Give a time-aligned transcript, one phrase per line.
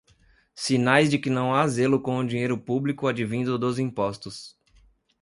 [0.55, 4.57] Sinais de que não há zelo com o dinheiro público advindo dos impostos